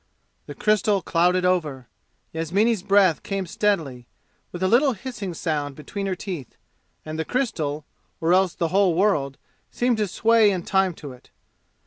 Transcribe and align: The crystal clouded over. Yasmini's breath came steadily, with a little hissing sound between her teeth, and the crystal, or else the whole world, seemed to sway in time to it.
The 0.47 0.55
crystal 0.55 1.03
clouded 1.03 1.45
over. 1.45 1.87
Yasmini's 2.33 2.81
breath 2.81 3.21
came 3.21 3.45
steadily, 3.45 4.07
with 4.51 4.63
a 4.63 4.67
little 4.67 4.93
hissing 4.93 5.35
sound 5.35 5.75
between 5.75 6.07
her 6.07 6.15
teeth, 6.15 6.57
and 7.05 7.19
the 7.19 7.23
crystal, 7.23 7.85
or 8.19 8.33
else 8.33 8.55
the 8.55 8.69
whole 8.69 8.95
world, 8.95 9.37
seemed 9.69 9.97
to 9.97 10.07
sway 10.07 10.49
in 10.49 10.63
time 10.63 10.95
to 10.95 11.11
it. 11.11 11.29